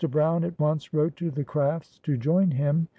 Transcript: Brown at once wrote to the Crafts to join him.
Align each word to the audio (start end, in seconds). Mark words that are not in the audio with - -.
Brown 0.09 0.43
at 0.43 0.59
once 0.59 0.95
wrote 0.95 1.15
to 1.17 1.29
the 1.29 1.43
Crafts 1.43 1.99
to 1.99 2.17
join 2.17 2.49
him. 2.49 2.87